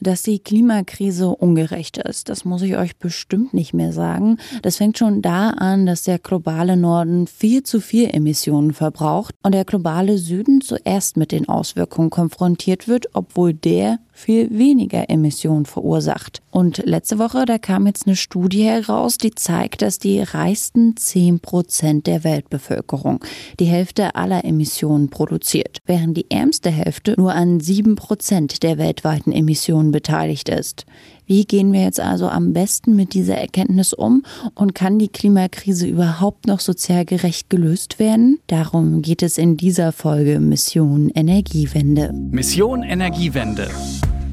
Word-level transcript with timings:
Dass 0.00 0.22
die 0.22 0.38
Klimakrise 0.38 1.28
ungerecht 1.28 1.98
ist, 1.98 2.30
das 2.30 2.46
muss 2.46 2.62
ich 2.62 2.76
euch 2.76 2.96
bestimmt 2.96 3.52
nicht 3.52 3.74
mehr 3.74 3.92
sagen. 3.92 4.38
Das 4.62 4.78
fängt 4.78 4.96
schon 4.96 5.20
da 5.20 5.50
an, 5.50 5.84
dass 5.84 6.04
der 6.04 6.18
globale 6.18 6.76
Norden 6.76 7.26
viel 7.26 7.62
zu 7.62 7.80
viel 7.80 8.08
Emissionen 8.10 8.72
verbraucht 8.72 9.34
und 9.42 9.52
der 9.52 9.66
globale 9.66 10.16
Süden 10.16 10.62
zuerst 10.62 11.18
mit 11.18 11.32
den 11.32 11.48
Auswirkungen 11.48 12.08
konfrontiert 12.08 12.88
wird, 12.88 13.08
obwohl 13.12 13.52
der 13.52 13.98
viel 14.20 14.50
weniger 14.50 15.08
Emissionen 15.08 15.64
verursacht. 15.64 16.42
Und 16.50 16.82
letzte 16.84 17.18
Woche, 17.18 17.46
da 17.46 17.58
kam 17.58 17.86
jetzt 17.86 18.06
eine 18.06 18.16
Studie 18.16 18.64
heraus, 18.64 19.18
die 19.18 19.34
zeigt, 19.34 19.82
dass 19.82 19.98
die 19.98 20.20
reichsten 20.20 20.96
10 20.96 21.40
Prozent 21.40 22.06
der 22.06 22.22
Weltbevölkerung 22.24 23.24
die 23.58 23.64
Hälfte 23.64 24.14
aller 24.14 24.44
Emissionen 24.44 25.10
produziert, 25.10 25.78
während 25.86 26.16
die 26.16 26.30
ärmste 26.30 26.70
Hälfte 26.70 27.14
nur 27.16 27.32
an 27.34 27.60
7 27.60 27.96
Prozent 27.96 28.62
der 28.62 28.78
weltweiten 28.78 29.32
Emissionen 29.32 29.90
beteiligt 29.90 30.48
ist. 30.48 30.86
Wie 31.30 31.44
gehen 31.44 31.72
wir 31.72 31.82
jetzt 31.82 32.00
also 32.00 32.28
am 32.28 32.52
besten 32.52 32.96
mit 32.96 33.14
dieser 33.14 33.36
Erkenntnis 33.36 33.92
um 33.92 34.24
und 34.56 34.74
kann 34.74 34.98
die 34.98 35.06
Klimakrise 35.06 35.86
überhaupt 35.86 36.48
noch 36.48 36.58
sozial 36.58 37.04
gerecht 37.04 37.48
gelöst 37.48 38.00
werden? 38.00 38.40
Darum 38.48 39.00
geht 39.00 39.22
es 39.22 39.38
in 39.38 39.56
dieser 39.56 39.92
Folge 39.92 40.40
Mission 40.40 41.08
Energiewende. 41.10 42.12
Mission 42.12 42.82
Energiewende. 42.82 43.70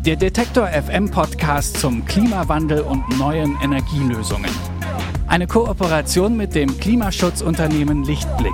Der 0.07 0.15
Detektor 0.15 0.67
FM 0.69 1.11
Podcast 1.11 1.81
zum 1.81 2.05
Klimawandel 2.05 2.79
und 2.79 3.19
neuen 3.19 3.57
Energielösungen. 3.61 4.49
Eine 5.27 5.47
Kooperation 5.47 6.37
mit 6.37 6.55
dem 6.55 6.79
Klimaschutzunternehmen 6.79 8.05
Lichtblick. 8.05 8.53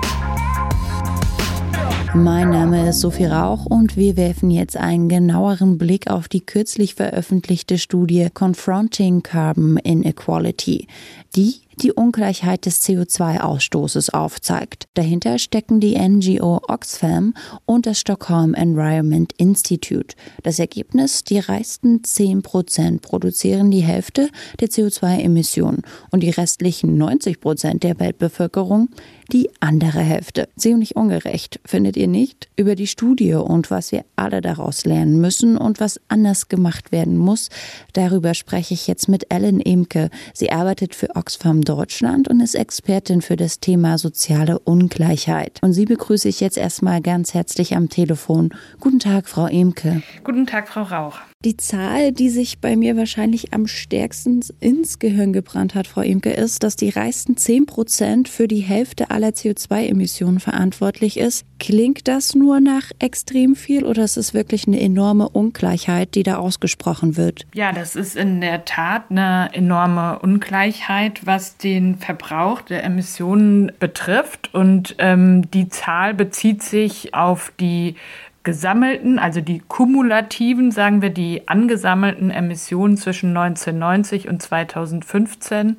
Mein 2.12 2.50
Name 2.50 2.88
ist 2.88 3.02
Sophie 3.02 3.26
Rauch 3.26 3.66
und 3.66 3.96
wir 3.96 4.16
werfen 4.16 4.50
jetzt 4.50 4.76
einen 4.76 5.08
genaueren 5.08 5.78
Blick 5.78 6.10
auf 6.10 6.26
die 6.26 6.40
kürzlich 6.40 6.96
veröffentlichte 6.96 7.78
Studie 7.78 8.30
Confronting 8.34 9.22
Carbon 9.22 9.76
Inequality, 9.76 10.88
die 11.36 11.60
die 11.82 11.92
Ungleichheit 11.92 12.66
des 12.66 12.82
CO2-Ausstoßes 12.82 14.12
aufzeigt. 14.12 14.88
Dahinter 14.94 15.38
stecken 15.38 15.80
die 15.80 15.98
NGO 15.98 16.60
Oxfam 16.68 17.34
und 17.66 17.86
das 17.86 18.00
Stockholm 18.00 18.54
Environment 18.54 19.32
Institute. 19.36 20.16
Das 20.42 20.58
Ergebnis, 20.58 21.24
die 21.24 21.38
reichsten 21.38 22.04
10 22.04 22.42
Prozent 22.42 23.02
produzieren 23.02 23.70
die 23.70 23.82
Hälfte 23.82 24.30
der 24.60 24.68
CO2-Emissionen 24.68 25.82
und 26.10 26.22
die 26.22 26.30
restlichen 26.30 26.96
90 26.96 27.40
Prozent 27.40 27.82
der 27.82 27.98
Weltbevölkerung 27.98 28.88
die 29.32 29.50
andere 29.60 30.00
Hälfte. 30.00 30.48
Ziemlich 30.56 30.96
ungerecht, 30.96 31.60
findet 31.64 31.96
ihr 31.96 32.08
nicht? 32.08 32.48
Über 32.56 32.74
die 32.74 32.86
Studie 32.86 33.34
und 33.34 33.70
was 33.70 33.92
wir 33.92 34.04
alle 34.16 34.40
daraus 34.40 34.84
lernen 34.84 35.20
müssen 35.20 35.56
und 35.56 35.80
was 35.80 36.00
anders 36.08 36.48
gemacht 36.48 36.92
werden 36.92 37.16
muss, 37.16 37.48
darüber 37.92 38.34
spreche 38.34 38.74
ich 38.74 38.86
jetzt 38.86 39.08
mit 39.08 39.26
Ellen 39.30 39.60
Emke. 39.60 40.10
Sie 40.32 40.52
arbeitet 40.52 40.94
für 40.94 41.14
Oxfam 41.16 41.62
Deutschland 41.64 42.28
und 42.28 42.40
ist 42.40 42.54
Expertin 42.54 43.22
für 43.22 43.36
das 43.36 43.60
Thema 43.60 43.98
soziale 43.98 44.58
Ungleichheit. 44.58 45.58
Und 45.62 45.72
sie 45.72 45.84
begrüße 45.84 46.28
ich 46.28 46.40
jetzt 46.40 46.56
erstmal 46.56 47.00
ganz 47.00 47.34
herzlich 47.34 47.76
am 47.76 47.88
Telefon. 47.88 48.50
Guten 48.80 48.98
Tag, 48.98 49.28
Frau 49.28 49.46
Emke. 49.46 50.02
Guten 50.22 50.46
Tag, 50.46 50.68
Frau 50.68 50.82
Rauch. 50.82 51.18
Die 51.44 51.58
Zahl, 51.58 52.10
die 52.10 52.30
sich 52.30 52.60
bei 52.60 52.74
mir 52.74 52.96
wahrscheinlich 52.96 53.52
am 53.52 53.66
stärksten 53.66 54.40
ins 54.60 54.98
Gehirn 54.98 55.34
gebrannt 55.34 55.74
hat, 55.74 55.86
Frau 55.86 56.00
Imke, 56.00 56.30
ist, 56.30 56.62
dass 56.62 56.74
die 56.74 56.88
reichsten 56.88 57.36
10 57.36 57.66
Prozent 57.66 58.30
für 58.30 58.48
die 58.48 58.60
Hälfte 58.60 59.10
aller 59.10 59.28
CO2-Emissionen 59.28 60.40
verantwortlich 60.40 61.18
ist. 61.18 61.44
Klingt 61.58 62.08
das 62.08 62.34
nur 62.34 62.60
nach 62.60 62.92
extrem 62.98 63.56
viel 63.56 63.84
oder 63.84 64.04
ist 64.04 64.16
es 64.16 64.32
wirklich 64.32 64.66
eine 64.66 64.80
enorme 64.80 65.28
Ungleichheit, 65.28 66.14
die 66.14 66.22
da 66.22 66.36
ausgesprochen 66.36 67.18
wird? 67.18 67.44
Ja, 67.52 67.72
das 67.72 67.94
ist 67.94 68.16
in 68.16 68.40
der 68.40 68.64
Tat 68.64 69.10
eine 69.10 69.50
enorme 69.52 70.20
Ungleichheit, 70.20 71.26
was 71.26 71.58
den 71.58 71.98
Verbrauch 71.98 72.62
der 72.62 72.84
Emissionen 72.84 73.70
betrifft. 73.78 74.54
Und 74.54 74.94
ähm, 74.96 75.50
die 75.50 75.68
Zahl 75.68 76.14
bezieht 76.14 76.62
sich 76.62 77.12
auf 77.12 77.52
die 77.60 77.96
gesammelten, 78.44 79.18
also 79.18 79.40
die 79.40 79.58
kumulativen, 79.58 80.70
sagen 80.70 81.02
wir, 81.02 81.10
die 81.10 81.48
angesammelten 81.48 82.30
Emissionen 82.30 82.96
zwischen 82.96 83.36
1990 83.36 84.28
und 84.28 84.40
2015. 84.42 85.78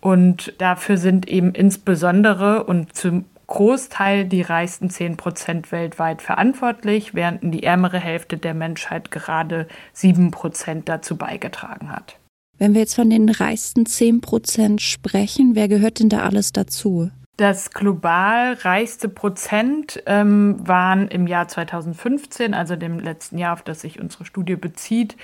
Und 0.00 0.54
dafür 0.58 0.96
sind 0.96 1.28
eben 1.28 1.52
insbesondere 1.52 2.64
und 2.64 2.94
zum 2.94 3.24
Großteil 3.46 4.26
die 4.26 4.42
reichsten 4.42 4.90
10 4.90 5.16
Prozent 5.16 5.72
weltweit 5.72 6.20
verantwortlich, 6.20 7.14
während 7.14 7.54
die 7.54 7.62
ärmere 7.62 7.98
Hälfte 7.98 8.36
der 8.36 8.54
Menschheit 8.54 9.10
gerade 9.10 9.66
7 9.94 10.30
Prozent 10.30 10.88
dazu 10.88 11.16
beigetragen 11.16 11.90
hat. 11.90 12.16
Wenn 12.58 12.74
wir 12.74 12.80
jetzt 12.80 12.94
von 12.94 13.08
den 13.08 13.28
reichsten 13.28 13.86
10 13.86 14.20
Prozent 14.20 14.82
sprechen, 14.82 15.54
wer 15.54 15.68
gehört 15.68 16.00
denn 16.00 16.08
da 16.08 16.20
alles 16.20 16.52
dazu? 16.52 17.10
Das 17.38 17.70
global 17.70 18.54
reichste 18.54 19.08
Prozent 19.08 20.02
ähm, 20.06 20.56
waren 20.66 21.06
im 21.06 21.28
Jahr 21.28 21.46
2015, 21.46 22.52
also 22.52 22.74
dem 22.74 22.98
letzten 22.98 23.38
Jahr, 23.38 23.52
auf 23.52 23.62
das 23.62 23.82
sich 23.82 24.00
unsere 24.00 24.24
Studie 24.24 24.56
bezieht, 24.56 25.16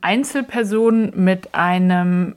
Einzelpersonen 0.00 1.12
mit 1.22 1.54
einem 1.54 2.36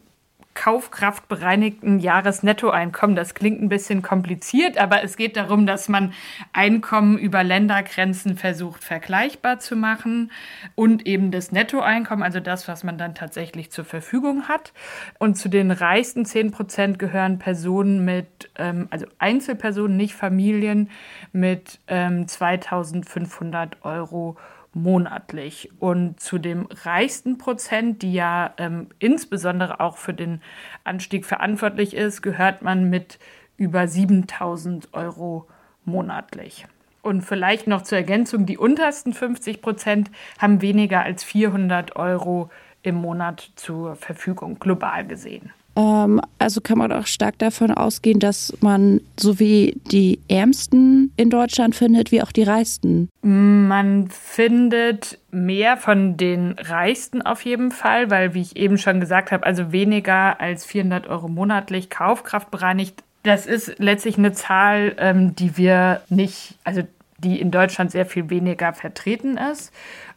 kaufkraftbereinigten 0.53 1.99
Jahresnettoeinkommen. 1.99 3.15
Das 3.15 3.33
klingt 3.33 3.61
ein 3.61 3.69
bisschen 3.69 4.01
kompliziert, 4.01 4.77
aber 4.77 5.03
es 5.03 5.17
geht 5.17 5.35
darum, 5.35 5.65
dass 5.65 5.89
man 5.89 6.13
Einkommen 6.53 7.17
über 7.17 7.43
Ländergrenzen 7.43 8.37
versucht 8.37 8.83
vergleichbar 8.83 9.59
zu 9.59 9.75
machen 9.75 10.31
und 10.75 11.07
eben 11.07 11.31
das 11.31 11.51
Nettoeinkommen, 11.51 12.23
also 12.23 12.39
das, 12.39 12.67
was 12.67 12.83
man 12.83 12.97
dann 12.97 13.15
tatsächlich 13.15 13.71
zur 13.71 13.85
Verfügung 13.85 14.47
hat. 14.47 14.73
Und 15.19 15.35
zu 15.35 15.49
den 15.49 15.71
reichsten 15.71 16.25
10 16.25 16.51
Prozent 16.51 16.99
gehören 16.99 17.39
Personen 17.39 18.05
mit, 18.05 18.51
ähm, 18.57 18.87
also 18.91 19.05
Einzelpersonen, 19.17 19.97
nicht 19.97 20.13
Familien, 20.13 20.89
mit 21.31 21.79
ähm, 21.87 22.27
2500 22.27 23.83
Euro 23.83 24.37
monatlich. 24.73 25.69
Und 25.79 26.19
zu 26.19 26.37
dem 26.37 26.67
reichsten 26.83 27.37
Prozent, 27.37 28.01
die 28.01 28.13
ja 28.13 28.53
ähm, 28.57 28.87
insbesondere 28.99 29.79
auch 29.79 29.97
für 29.97 30.13
den 30.13 30.41
Anstieg 30.83 31.25
verantwortlich 31.25 31.95
ist, 31.95 32.21
gehört 32.21 32.61
man 32.61 32.89
mit 32.89 33.19
über 33.57 33.87
7000 33.87 34.93
Euro 34.93 35.47
monatlich. 35.85 36.65
Und 37.01 37.21
vielleicht 37.21 37.67
noch 37.67 37.81
zur 37.81 37.97
Ergänzung, 37.97 38.45
die 38.45 38.57
untersten 38.57 39.13
50 39.13 39.61
Prozent 39.61 40.09
haben 40.39 40.61
weniger 40.61 41.01
als 41.01 41.23
400 41.23 41.95
Euro 41.97 42.49
im 42.81 42.95
Monat 42.95 43.51
zur 43.55 43.95
Verfügung, 43.95 44.59
global 44.59 45.05
gesehen. 45.05 45.51
Ähm, 45.75 46.21
also 46.37 46.61
kann 46.61 46.77
man 46.77 46.91
auch 46.91 47.07
stark 47.07 47.37
davon 47.39 47.71
ausgehen, 47.71 48.19
dass 48.19 48.53
man 48.61 49.01
so 49.19 49.39
wie 49.39 49.79
die 49.91 50.19
Ärmsten 50.27 51.11
in 51.17 51.29
Deutschland 51.29 51.75
findet, 51.75 52.11
wie 52.11 52.21
auch 52.21 52.31
die 52.31 52.43
Reichsten. 52.43 53.09
Man 53.21 54.07
findet 54.09 55.19
mehr 55.31 55.77
von 55.77 56.17
den 56.17 56.55
Reichsten 56.59 57.21
auf 57.21 57.43
jeden 57.43 57.71
Fall, 57.71 58.11
weil, 58.11 58.33
wie 58.33 58.41
ich 58.41 58.55
eben 58.55 58.77
schon 58.77 58.99
gesagt 58.99 59.31
habe, 59.31 59.45
also 59.45 59.71
weniger 59.71 60.39
als 60.39 60.65
400 60.65 61.07
Euro 61.07 61.27
monatlich 61.27 61.89
Kaufkraft 61.89 62.51
bereinigt. 62.51 63.03
Das 63.23 63.45
ist 63.45 63.79
letztlich 63.79 64.17
eine 64.17 64.33
Zahl, 64.33 64.95
ähm, 64.99 65.35
die 65.35 65.57
wir 65.57 66.01
nicht, 66.09 66.55
also 66.63 66.83
die 67.17 67.39
in 67.39 67.51
Deutschland 67.51 67.91
sehr 67.91 68.05
viel 68.05 68.29
weniger 68.29 68.73
vertreten 68.73 69.37
ist. 69.37 69.71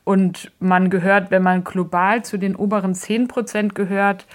Und 0.04 0.52
man 0.60 0.90
gehört, 0.90 1.30
wenn 1.30 1.42
man 1.42 1.64
global 1.64 2.24
zu 2.24 2.36
den 2.36 2.56
oberen 2.56 2.94
10 2.94 3.28
Prozent 3.28 3.74
gehört, 3.74 4.26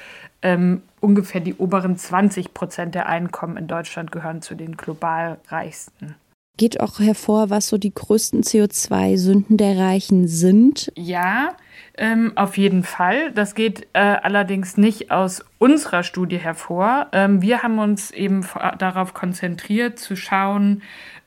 ähm, 0.41 0.81
ungefähr 1.01 1.41
die 1.41 1.55
oberen 1.55 1.97
20 1.97 2.53
Prozent 2.53 2.95
der 2.95 3.07
Einkommen 3.07 3.57
in 3.57 3.67
Deutschland 3.67 4.11
gehören 4.11 4.41
zu 4.41 4.55
den 4.55 4.77
global 4.77 5.39
reichsten. 5.49 6.15
Geht 6.57 6.79
auch 6.79 6.99
hervor, 6.99 7.49
was 7.49 7.69
so 7.69 7.77
die 7.77 7.93
größten 7.93 8.43
CO2-Sünden 8.43 9.57
der 9.57 9.77
Reichen 9.77 10.27
sind? 10.27 10.91
Ja, 10.95 11.55
ähm, 11.97 12.33
auf 12.35 12.57
jeden 12.57 12.83
Fall. 12.83 13.31
Das 13.31 13.55
geht 13.55 13.87
äh, 13.93 13.99
allerdings 13.99 14.77
nicht 14.77 15.11
aus 15.11 15.43
unserer 15.57 16.03
Studie 16.03 16.37
hervor. 16.37 17.07
Ähm, 17.13 17.41
wir 17.41 17.63
haben 17.63 17.79
uns 17.79 18.11
eben 18.11 18.45
darauf 18.77 19.13
konzentriert, 19.13 19.97
zu 19.97 20.15
schauen, 20.15 20.83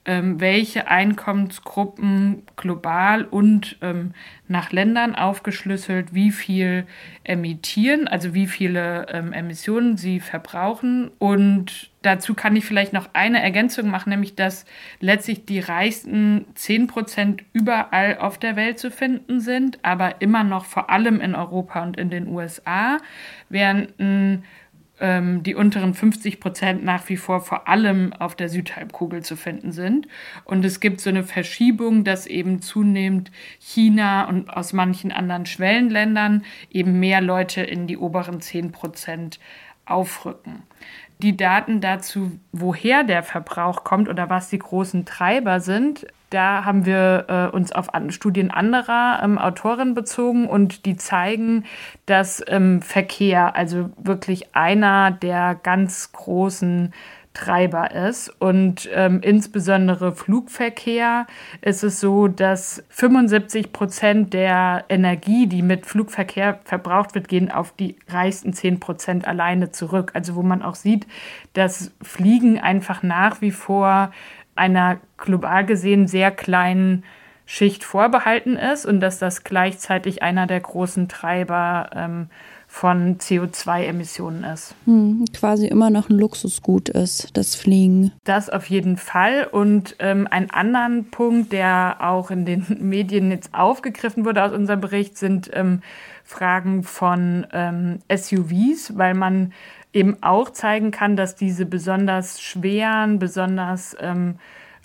welche 0.06 0.88
Einkommensgruppen 0.88 2.42
global 2.56 3.24
und 3.24 3.78
ähm, 3.80 4.12
nach 4.48 4.70
Ländern 4.70 5.14
aufgeschlüsselt, 5.14 6.12
wie 6.12 6.30
viel 6.30 6.86
emittieren, 7.24 8.06
also 8.06 8.34
wie 8.34 8.46
viele 8.46 9.06
ähm, 9.10 9.32
Emissionen 9.32 9.96
sie 9.96 10.20
verbrauchen. 10.20 11.10
Und 11.18 11.90
dazu 12.02 12.34
kann 12.34 12.54
ich 12.54 12.66
vielleicht 12.66 12.92
noch 12.92 13.08
eine 13.14 13.42
Ergänzung 13.42 13.88
machen, 13.88 14.10
nämlich 14.10 14.34
dass 14.34 14.66
letztlich 15.00 15.46
die 15.46 15.60
reichsten 15.60 16.44
10 16.54 16.86
Prozent 16.86 17.42
überall 17.54 18.18
auf 18.18 18.36
der 18.36 18.56
Welt 18.56 18.78
zu 18.78 18.90
finden 18.90 19.40
sind, 19.40 19.78
aber 19.82 20.20
immer 20.20 20.44
noch 20.44 20.66
vor 20.66 20.90
allem 20.90 21.22
in 21.22 21.34
Europa 21.34 21.82
und 21.82 21.96
in 21.96 22.10
den 22.10 22.28
USA, 22.28 22.98
während 23.48 23.98
ein 23.98 24.44
ähm, 25.00 25.42
die 25.42 25.54
unteren 25.54 25.94
50 25.94 26.40
Prozent 26.40 26.84
nach 26.84 27.08
wie 27.08 27.16
vor 27.16 27.40
vor 27.40 27.68
allem 27.68 28.12
auf 28.12 28.34
der 28.34 28.48
Südhalbkugel 28.48 29.22
zu 29.22 29.36
finden 29.36 29.72
sind. 29.72 30.06
Und 30.44 30.64
es 30.64 30.80
gibt 30.80 31.00
so 31.00 31.10
eine 31.10 31.24
Verschiebung, 31.24 32.04
dass 32.04 32.26
eben 32.26 32.62
zunehmend 32.62 33.32
China 33.58 34.28
und 34.28 34.50
aus 34.50 34.72
manchen 34.72 35.10
anderen 35.12 35.46
Schwellenländern 35.46 36.44
eben 36.70 37.00
mehr 37.00 37.20
Leute 37.20 37.62
in 37.62 37.86
die 37.86 37.96
oberen 37.96 38.40
10 38.40 38.72
Prozent 38.72 39.40
aufrücken. 39.84 40.62
Die 41.22 41.36
Daten 41.36 41.80
dazu, 41.80 42.32
woher 42.52 43.04
der 43.04 43.22
Verbrauch 43.22 43.84
kommt 43.84 44.08
oder 44.08 44.30
was 44.30 44.48
die 44.48 44.58
großen 44.58 45.04
Treiber 45.04 45.60
sind, 45.60 46.06
da 46.34 46.64
haben 46.64 46.84
wir 46.84 47.26
äh, 47.28 47.54
uns 47.54 47.72
auf 47.72 47.94
an 47.94 48.10
Studien 48.10 48.50
anderer 48.50 49.20
ähm, 49.22 49.38
Autoren 49.38 49.94
bezogen 49.94 50.48
und 50.48 50.84
die 50.84 50.96
zeigen, 50.96 51.64
dass 52.06 52.42
ähm, 52.48 52.82
Verkehr 52.82 53.54
also 53.54 53.90
wirklich 53.96 54.54
einer 54.56 55.12
der 55.12 55.54
ganz 55.54 56.10
großen 56.12 56.92
Treiber 57.34 57.90
ist. 57.90 58.28
Und 58.40 58.88
ähm, 58.94 59.20
insbesondere 59.20 60.12
Flugverkehr 60.12 61.26
ist 61.60 61.82
es 61.82 62.00
so, 62.00 62.28
dass 62.28 62.84
75 62.90 63.72
Prozent 63.72 64.32
der 64.32 64.84
Energie, 64.88 65.46
die 65.48 65.62
mit 65.62 65.84
Flugverkehr 65.84 66.60
verbraucht 66.64 67.14
wird, 67.14 67.28
gehen 67.28 67.50
auf 67.50 67.72
die 67.72 67.96
reichsten 68.08 68.52
10 68.52 68.80
Prozent 68.80 69.26
alleine 69.26 69.72
zurück. 69.72 70.12
Also 70.14 70.36
wo 70.36 70.42
man 70.42 70.62
auch 70.62 70.76
sieht, 70.76 71.06
dass 71.52 71.92
Fliegen 72.02 72.58
einfach 72.60 73.02
nach 73.02 73.40
wie 73.40 73.50
vor 73.50 74.12
einer 74.56 74.98
global 75.16 75.66
gesehen 75.66 76.06
sehr 76.06 76.30
kleinen 76.30 77.04
Schicht 77.46 77.84
vorbehalten 77.84 78.56
ist 78.56 78.86
und 78.86 79.00
dass 79.00 79.18
das 79.18 79.44
gleichzeitig 79.44 80.22
einer 80.22 80.46
der 80.46 80.60
großen 80.60 81.08
Treiber 81.08 81.90
ähm, 81.94 82.28
von 82.66 83.18
CO2-Emissionen 83.18 84.42
ist. 84.42 84.74
Hm, 84.86 85.26
quasi 85.32 85.68
immer 85.68 85.90
noch 85.90 86.08
ein 86.08 86.18
Luxusgut 86.18 86.88
ist, 86.88 87.36
das 87.36 87.54
Fliegen. 87.54 88.12
Das 88.24 88.50
auf 88.50 88.66
jeden 88.66 88.96
Fall. 88.96 89.46
Und 89.52 89.94
ähm, 90.00 90.26
ein 90.28 90.50
anderen 90.50 91.10
Punkt, 91.10 91.52
der 91.52 91.98
auch 92.00 92.30
in 92.30 92.46
den 92.46 92.66
Medien 92.80 93.30
jetzt 93.30 93.54
aufgegriffen 93.54 94.24
wurde 94.24 94.42
aus 94.42 94.52
unserem 94.52 94.80
Bericht, 94.80 95.18
sind 95.18 95.50
ähm, 95.52 95.82
Fragen 96.24 96.82
von 96.82 97.46
ähm, 97.52 97.98
SUVs, 98.12 98.96
weil 98.96 99.14
man 99.14 99.52
eben 99.94 100.22
auch 100.22 100.50
zeigen 100.50 100.90
kann, 100.90 101.16
dass 101.16 101.36
diese 101.36 101.64
besonders 101.64 102.42
schweren, 102.42 103.18
besonders 103.18 103.96
ähm, 104.00 104.36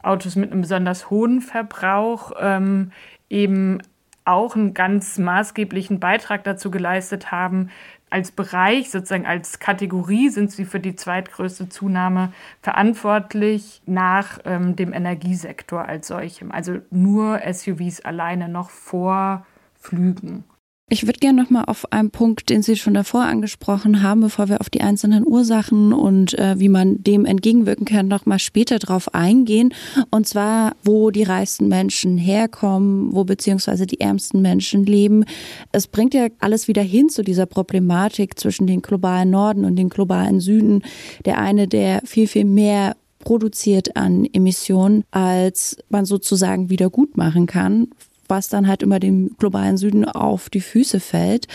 Autos 0.02 0.36
mit 0.36 0.52
einem 0.52 0.62
besonders 0.62 1.10
hohen 1.10 1.42
Verbrauch 1.42 2.32
ähm, 2.40 2.92
eben 3.30 3.80
auch 4.24 4.56
einen 4.56 4.76
ganz 4.76 5.18
maßgeblichen 5.18 6.00
Beitrag 6.00 6.44
dazu 6.44 6.70
geleistet 6.70 7.32
haben. 7.32 7.70
Als 8.12 8.32
Bereich, 8.32 8.92
sozusagen 8.92 9.26
als 9.26 9.60
Kategorie 9.60 10.30
sind 10.30 10.52
sie 10.52 10.66
für 10.66 10.80
die 10.80 10.96
zweitgrößte 10.96 11.70
Zunahme 11.70 12.32
verantwortlich 12.62 13.82
nach 13.86 14.40
ähm, 14.46 14.76
dem 14.76 14.94
Energiesektor 14.94 15.86
als 15.86 16.08
solchem. 16.08 16.52
Also 16.52 16.80
nur 16.92 17.42
SUVs 17.52 18.02
alleine 18.02 18.48
noch 18.48 18.70
vor 18.70 19.46
Flügen. 19.76 20.44
Ich 20.92 21.06
würde 21.06 21.20
gerne 21.20 21.44
noch 21.44 21.52
mal 21.52 21.66
auf 21.66 21.92
einen 21.94 22.10
Punkt, 22.10 22.50
den 22.50 22.64
Sie 22.64 22.76
schon 22.76 22.96
davor 22.96 23.22
angesprochen 23.22 24.02
haben, 24.02 24.22
bevor 24.22 24.50
wir 24.50 24.60
auf 24.60 24.72
die 24.72 24.82
einzelnen 24.82 25.26
Ursachen 25.26 25.94
und 25.94 26.38
äh, 26.40 26.60
wie 26.60 26.68
man 26.68 27.04
dem 27.04 27.26
entgegenwirken 27.26 27.86
kann, 27.86 28.08
noch 28.08 28.26
mal 28.26 28.40
später 28.40 28.80
drauf 28.80 29.14
eingehen. 29.14 29.72
Und 30.10 30.28
zwar, 30.28 30.76
wo 30.84 31.12
die 31.12 31.22
reichsten 31.22 31.68
Menschen 31.68 32.18
herkommen, 32.18 33.14
wo 33.14 33.24
beziehungsweise 33.24 33.86
die 33.86 34.00
ärmsten 34.00 34.42
Menschen 34.42 34.84
leben. 34.84 35.26
Es 35.72 35.86
bringt 35.86 36.16
ja 36.16 36.28
alles 36.40 36.68
wieder 36.68 36.82
hin 36.82 37.10
zu 37.10 37.24
dieser 37.24 37.46
Problematik 37.46 38.40
zwischen 38.40 38.66
den 38.66 38.82
globalen 38.82 39.30
Norden 39.30 39.66
und 39.66 39.76
den 39.76 39.90
globalen 39.90 40.40
Süden. 40.40 40.82
Der 41.24 41.38
eine, 41.38 41.68
der 41.68 42.02
viel, 42.04 42.28
viel 42.28 42.46
mehr 42.46 42.96
produziert 43.20 43.96
an 43.96 44.26
Emissionen, 44.26 45.04
als 45.12 45.78
man 45.90 46.06
sozusagen 46.06 46.72
wieder 46.72 46.90
gut 46.90 47.16
machen 47.16 47.46
kann 47.46 47.90
was 48.30 48.48
dann 48.48 48.68
halt 48.68 48.84
immer 48.84 49.00
dem 49.00 49.36
globalen 49.38 49.78
Süden 49.78 50.06
auf 50.06 50.50
die 50.50 50.62
Füße 50.62 51.00
fällt. 51.00 51.48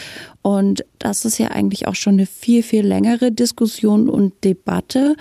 Und 0.43 0.85
das 0.99 1.25
ist 1.25 1.39
ja 1.39 1.49
eigentlich 1.49 1.87
auch 1.87 1.95
schon 1.95 2.15
eine 2.15 2.27
viel, 2.27 2.63
viel 2.63 2.87
längere 2.87 3.33
Diskussion 3.33 4.11
und 4.11 4.45
Debatte, 4.45 5.17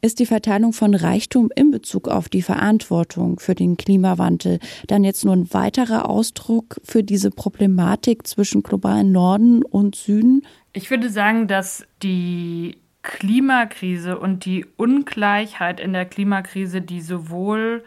ist 0.00 0.20
die 0.20 0.26
Verteilung 0.26 0.72
von 0.72 0.94
Reichtum 0.94 1.50
in 1.56 1.70
Bezug 1.70 2.08
auf 2.08 2.28
die 2.28 2.42
Verantwortung 2.42 3.40
für 3.40 3.54
den 3.54 3.76
Klimawandel 3.76 4.60
dann 4.86 5.02
jetzt 5.02 5.24
nur 5.24 5.34
ein 5.34 5.52
weiterer 5.52 6.08
Ausdruck 6.08 6.80
für 6.84 7.02
diese 7.02 7.30
Problematik 7.30 8.26
zwischen 8.26 8.62
globalen 8.62 9.10
Norden 9.10 9.64
und 9.64 9.96
Süden? 9.96 10.42
Ich 10.72 10.90
würde 10.90 11.10
sagen, 11.10 11.48
dass 11.48 11.84
die 12.02 12.76
Klimakrise 13.02 14.18
und 14.18 14.44
die 14.44 14.66
Ungleichheit 14.76 15.80
in 15.80 15.92
der 15.92 16.04
Klimakrise, 16.04 16.82
die 16.82 17.00
sowohl 17.00 17.82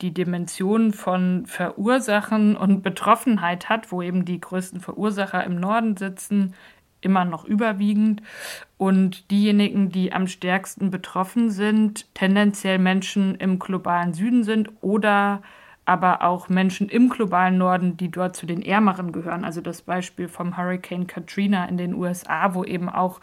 die 0.00 0.12
Dimension 0.12 0.92
von 0.92 1.46
Verursachen 1.46 2.56
und 2.56 2.82
Betroffenheit 2.82 3.68
hat, 3.68 3.92
wo 3.92 4.02
eben 4.02 4.24
die 4.24 4.40
größten 4.40 4.80
Verursacher 4.80 5.42
im 5.44 5.58
Norden 5.58 5.96
sitzen, 5.96 6.54
immer 7.00 7.24
noch 7.24 7.44
überwiegend. 7.44 8.22
Und 8.76 9.30
diejenigen, 9.30 9.90
die 9.90 10.12
am 10.12 10.26
stärksten 10.26 10.90
betroffen 10.90 11.50
sind, 11.50 12.12
tendenziell 12.14 12.78
Menschen 12.78 13.36
im 13.36 13.58
globalen 13.58 14.12
Süden 14.12 14.44
sind 14.44 14.70
oder 14.80 15.42
aber 15.86 16.22
auch 16.22 16.48
Menschen 16.48 16.88
im 16.88 17.08
globalen 17.08 17.58
Norden, 17.58 17.96
die 17.96 18.10
dort 18.10 18.34
zu 18.34 18.44
den 18.44 18.60
Ärmeren 18.60 19.12
gehören. 19.12 19.44
Also 19.44 19.60
das 19.60 19.82
Beispiel 19.82 20.26
vom 20.26 20.56
Hurricane 20.56 21.06
Katrina 21.06 21.64
in 21.66 21.76
den 21.78 21.94
USA, 21.94 22.54
wo 22.54 22.64
eben 22.64 22.88
auch 22.88 23.20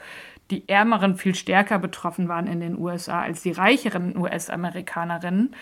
die 0.53 0.69
Ärmeren 0.69 1.15
viel 1.15 1.33
stärker 1.33 1.79
betroffen 1.79 2.27
waren 2.27 2.45
in 2.45 2.59
den 2.59 2.77
USA 2.77 3.23
als 3.23 3.41
die 3.41 3.51
reicheren 3.51 4.15
US-Amerikanerinnen. 4.15 5.55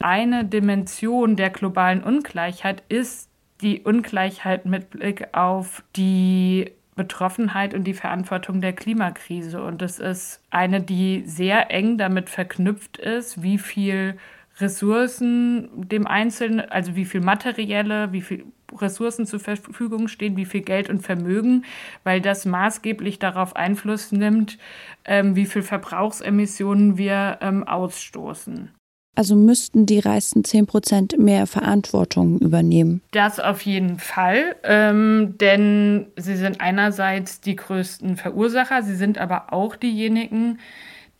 Eine 0.00 0.44
Dimension 0.44 1.36
der 1.36 1.50
globalen 1.50 2.02
Ungleichheit 2.02 2.82
ist 2.88 3.30
die 3.60 3.82
Ungleichheit 3.82 4.66
mit 4.66 4.90
Blick 4.90 5.28
auf 5.32 5.84
die 5.94 6.72
Betroffenheit 6.96 7.72
und 7.72 7.84
die 7.84 7.94
Verantwortung 7.94 8.60
der 8.60 8.72
Klimakrise. 8.72 9.62
Und 9.62 9.80
das 9.80 10.00
ist 10.00 10.42
eine, 10.50 10.82
die 10.82 11.22
sehr 11.24 11.70
eng 11.70 11.96
damit 11.96 12.28
verknüpft 12.28 12.98
ist, 12.98 13.44
wie 13.44 13.58
viel 13.58 14.18
Ressourcen 14.58 15.68
dem 15.88 16.08
Einzelnen, 16.08 16.60
also 16.60 16.96
wie 16.96 17.04
viel 17.04 17.20
materielle, 17.20 18.12
wie 18.12 18.20
viel 18.20 18.44
Ressourcen 18.80 19.26
zur 19.26 19.40
Verfügung 19.40 20.08
stehen, 20.08 20.36
wie 20.36 20.44
viel 20.44 20.62
Geld 20.62 20.88
und 20.88 21.02
Vermögen, 21.02 21.64
weil 22.04 22.20
das 22.20 22.44
maßgeblich 22.44 23.18
darauf 23.18 23.56
Einfluss 23.56 24.12
nimmt, 24.12 24.58
ähm, 25.04 25.36
wie 25.36 25.46
viel 25.46 25.62
Verbrauchsemissionen 25.62 26.96
wir 26.98 27.38
ähm, 27.40 27.66
ausstoßen. 27.66 28.70
Also 29.14 29.36
müssten 29.36 29.84
die 29.84 29.98
reichsten 29.98 30.42
10 30.42 30.66
Prozent 30.66 31.18
mehr 31.18 31.46
Verantwortung 31.46 32.38
übernehmen. 32.38 33.02
Das 33.10 33.40
auf 33.40 33.60
jeden 33.62 33.98
Fall, 33.98 34.56
ähm, 34.64 35.34
denn 35.38 36.06
sie 36.16 36.36
sind 36.36 36.62
einerseits 36.62 37.42
die 37.42 37.56
größten 37.56 38.16
Verursacher, 38.16 38.82
sie 38.82 38.94
sind 38.94 39.18
aber 39.18 39.52
auch 39.52 39.76
diejenigen, 39.76 40.58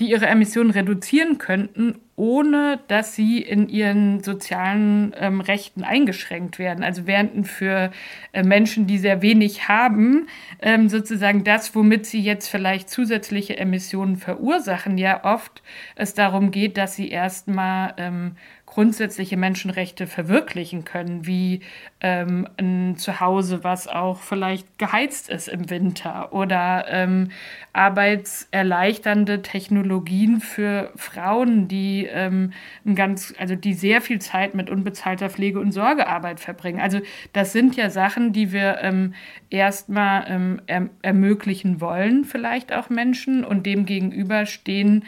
die 0.00 0.10
ihre 0.10 0.26
Emissionen 0.26 0.70
reduzieren 0.70 1.36
könnten, 1.36 1.96
ohne 2.16 2.78
dass 2.88 3.14
sie 3.14 3.38
in 3.38 3.68
ihren 3.68 4.22
sozialen 4.22 5.14
ähm, 5.18 5.40
Rechten 5.40 5.82
eingeschränkt 5.82 6.58
werden. 6.58 6.84
Also 6.84 7.06
während 7.06 7.48
für 7.48 7.90
äh, 8.32 8.42
Menschen, 8.42 8.86
die 8.86 8.98
sehr 8.98 9.22
wenig 9.22 9.68
haben, 9.68 10.28
ähm, 10.60 10.88
sozusagen 10.88 11.42
das, 11.44 11.74
womit 11.74 12.06
sie 12.06 12.20
jetzt 12.20 12.48
vielleicht 12.48 12.90
zusätzliche 12.90 13.56
Emissionen 13.56 14.16
verursachen, 14.16 14.98
ja 14.98 15.24
oft 15.24 15.62
es 15.96 16.14
darum 16.14 16.50
geht, 16.50 16.76
dass 16.76 16.96
sie 16.96 17.08
erstmal 17.08 17.94
ähm, 17.96 18.36
grundsätzliche 18.72 19.36
Menschenrechte 19.36 20.06
verwirklichen 20.06 20.86
können, 20.86 21.26
wie 21.26 21.60
ähm, 22.00 22.48
ein 22.56 22.96
Zuhause, 22.96 23.64
was 23.64 23.86
auch 23.86 24.20
vielleicht 24.20 24.78
geheizt 24.78 25.28
ist 25.28 25.48
im 25.48 25.68
Winter 25.68 26.32
oder 26.32 26.86
ähm, 26.88 27.28
arbeitserleichternde 27.74 29.42
Technologien 29.42 30.40
für 30.40 30.90
Frauen, 30.96 31.68
die 31.68 32.08
ähm, 32.10 32.54
ein 32.86 32.94
ganz, 32.94 33.34
also 33.38 33.56
die 33.56 33.74
sehr 33.74 34.00
viel 34.00 34.22
Zeit 34.22 34.54
mit 34.54 34.70
unbezahlter 34.70 35.28
Pflege 35.28 35.60
und 35.60 35.72
Sorgearbeit 35.72 36.40
verbringen. 36.40 36.80
Also 36.80 37.00
das 37.34 37.52
sind 37.52 37.76
ja 37.76 37.90
Sachen, 37.90 38.32
die 38.32 38.52
wir 38.52 38.78
ähm, 38.80 39.12
erstmal 39.50 40.24
ähm, 40.28 40.62
er 40.66 40.88
ermöglichen 41.02 41.82
wollen, 41.82 42.24
vielleicht 42.24 42.72
auch 42.72 42.88
Menschen 42.88 43.44
und 43.44 43.66
dem 43.66 43.84
gegenüber 43.84 44.46
stehen 44.46 45.04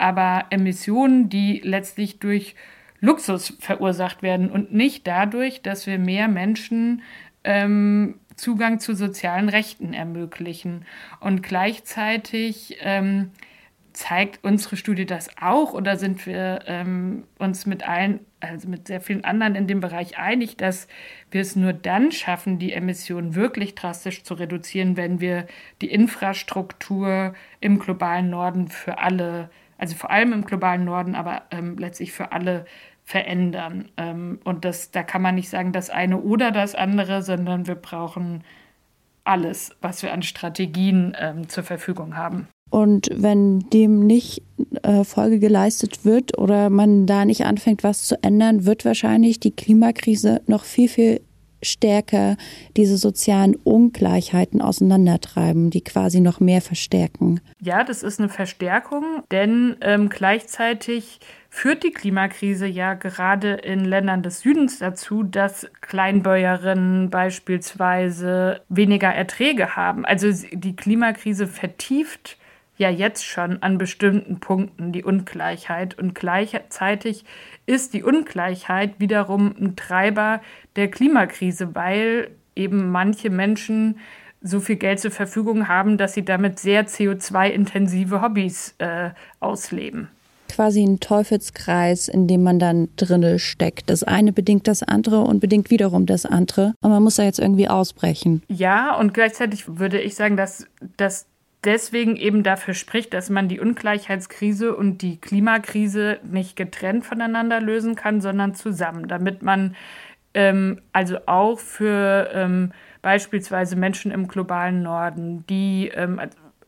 aber 0.00 0.46
Emissionen, 0.50 1.28
die 1.28 1.60
letztlich 1.64 2.20
durch 2.20 2.54
Luxus 3.00 3.56
verursacht 3.60 4.22
werden 4.22 4.50
und 4.50 4.72
nicht 4.72 5.06
dadurch, 5.06 5.62
dass 5.62 5.86
wir 5.86 5.98
mehr 5.98 6.28
Menschen 6.28 7.02
ähm, 7.44 8.18
Zugang 8.36 8.80
zu 8.80 8.94
sozialen 8.94 9.48
Rechten 9.48 9.92
ermöglichen. 9.92 10.84
Und 11.20 11.42
gleichzeitig 11.42 12.78
ähm, 12.80 13.32
zeigt 13.92 14.44
unsere 14.44 14.76
Studie 14.76 15.06
das 15.06 15.28
auch 15.40 15.72
oder 15.72 15.96
sind 15.96 16.24
wir 16.24 16.60
ähm, 16.66 17.24
uns 17.38 17.66
mit 17.66 17.88
allen, 17.88 18.20
also 18.38 18.68
mit 18.68 18.86
sehr 18.86 19.00
vielen 19.00 19.24
anderen 19.24 19.56
in 19.56 19.66
dem 19.66 19.80
Bereich 19.80 20.18
einig, 20.18 20.56
dass 20.56 20.86
wir 21.32 21.40
es 21.40 21.56
nur 21.56 21.72
dann 21.72 22.12
schaffen, 22.12 22.60
die 22.60 22.72
Emissionen 22.72 23.34
wirklich 23.34 23.74
drastisch 23.74 24.22
zu 24.22 24.34
reduzieren, 24.34 24.96
wenn 24.96 25.20
wir 25.20 25.48
die 25.82 25.90
Infrastruktur 25.90 27.34
im 27.60 27.80
globalen 27.80 28.30
Norden 28.30 28.68
für 28.68 28.98
alle, 28.98 29.50
also 29.78 29.94
vor 29.94 30.10
allem 30.10 30.32
im 30.32 30.44
globalen 30.44 30.84
Norden, 30.84 31.14
aber 31.14 31.42
ähm, 31.50 31.78
letztlich 31.78 32.12
für 32.12 32.32
alle 32.32 32.66
verändern. 33.04 33.88
Ähm, 33.96 34.40
und 34.44 34.64
das, 34.64 34.90
da 34.90 35.02
kann 35.02 35.22
man 35.22 35.36
nicht 35.36 35.48
sagen, 35.48 35.72
das 35.72 35.88
eine 35.88 36.20
oder 36.20 36.50
das 36.50 36.74
andere, 36.74 37.22
sondern 37.22 37.66
wir 37.66 37.76
brauchen 37.76 38.44
alles, 39.24 39.74
was 39.80 40.02
wir 40.02 40.12
an 40.12 40.22
Strategien 40.22 41.16
ähm, 41.18 41.48
zur 41.48 41.62
Verfügung 41.64 42.16
haben. 42.16 42.48
Und 42.70 43.08
wenn 43.14 43.60
dem 43.70 44.06
nicht 44.06 44.42
äh, 44.82 45.04
Folge 45.04 45.38
geleistet 45.38 46.04
wird 46.04 46.36
oder 46.36 46.68
man 46.68 47.06
da 47.06 47.24
nicht 47.24 47.46
anfängt, 47.46 47.82
was 47.82 48.04
zu 48.04 48.22
ändern, 48.22 48.66
wird 48.66 48.84
wahrscheinlich 48.84 49.40
die 49.40 49.52
Klimakrise 49.52 50.42
noch 50.46 50.64
viel, 50.64 50.88
viel 50.88 51.20
stärker 51.62 52.36
diese 52.76 52.96
sozialen 52.96 53.56
Ungleichheiten 53.56 54.60
auseinandertreiben, 54.60 55.70
die 55.70 55.82
quasi 55.82 56.20
noch 56.20 56.40
mehr 56.40 56.60
verstärken. 56.60 57.40
Ja, 57.60 57.84
das 57.84 58.02
ist 58.02 58.20
eine 58.20 58.28
Verstärkung, 58.28 59.22
denn 59.30 59.76
ähm, 59.80 60.08
gleichzeitig 60.08 61.20
führt 61.50 61.82
die 61.82 61.90
Klimakrise 61.90 62.66
ja 62.66 62.94
gerade 62.94 63.54
in 63.54 63.84
Ländern 63.84 64.22
des 64.22 64.40
Südens 64.40 64.78
dazu, 64.78 65.22
dass 65.22 65.66
Kleinbäuerinnen 65.80 67.10
beispielsweise 67.10 68.60
weniger 68.68 69.08
Erträge 69.08 69.74
haben. 69.74 70.04
Also 70.04 70.28
die 70.52 70.76
Klimakrise 70.76 71.46
vertieft 71.46 72.36
ja 72.78 72.88
jetzt 72.90 73.24
schon 73.24 73.62
an 73.62 73.76
bestimmten 73.76 74.40
Punkten 74.40 74.92
die 74.92 75.04
Ungleichheit 75.04 75.98
und 75.98 76.14
gleichzeitig 76.14 77.24
ist 77.66 77.92
die 77.92 78.02
Ungleichheit 78.02 78.98
wiederum 78.98 79.54
ein 79.60 79.76
Treiber 79.76 80.40
der 80.76 80.88
Klimakrise, 80.88 81.74
weil 81.74 82.30
eben 82.54 82.90
manche 82.90 83.30
Menschen 83.30 83.98
so 84.40 84.60
viel 84.60 84.76
Geld 84.76 85.00
zur 85.00 85.10
Verfügung 85.10 85.68
haben, 85.68 85.98
dass 85.98 86.14
sie 86.14 86.24
damit 86.24 86.60
sehr 86.60 86.86
CO2-intensive 86.86 88.22
Hobbys 88.22 88.74
äh, 88.78 89.10
ausleben. 89.40 90.08
Quasi 90.48 90.82
ein 90.82 90.98
Teufelskreis, 90.98 92.08
in 92.08 92.26
dem 92.26 92.42
man 92.42 92.58
dann 92.58 92.88
drinne 92.96 93.38
steckt. 93.38 93.90
Das 93.90 94.02
eine 94.02 94.32
bedingt 94.32 94.66
das 94.66 94.82
andere 94.82 95.20
und 95.20 95.40
bedingt 95.40 95.70
wiederum 95.70 96.06
das 96.06 96.24
andere. 96.24 96.72
Und 96.80 96.90
man 96.90 97.02
muss 97.02 97.16
da 97.16 97.24
jetzt 97.24 97.38
irgendwie 97.38 97.68
ausbrechen. 97.68 98.42
Ja, 98.48 98.94
und 98.96 99.12
gleichzeitig 99.12 99.64
würde 99.78 100.00
ich 100.00 100.14
sagen, 100.14 100.36
dass, 100.36 100.66
dass 100.96 101.26
deswegen 101.64 102.16
eben 102.16 102.42
dafür 102.42 102.74
spricht, 102.74 103.14
dass 103.14 103.30
man 103.30 103.48
die 103.48 103.60
Ungleichheitskrise 103.60 104.74
und 104.74 105.02
die 105.02 105.20
Klimakrise 105.20 106.18
nicht 106.22 106.56
getrennt 106.56 107.04
voneinander 107.04 107.60
lösen 107.60 107.94
kann, 107.94 108.20
sondern 108.20 108.54
zusammen, 108.54 109.08
damit 109.08 109.42
man 109.42 109.74
ähm, 110.34 110.80
also 110.92 111.18
auch 111.26 111.58
für 111.58 112.30
ähm, 112.32 112.72
beispielsweise 113.02 113.76
Menschen 113.76 114.10
im 114.10 114.28
globalen 114.28 114.82
Norden, 114.82 115.44
die, 115.48 115.90
ähm, 115.94 116.20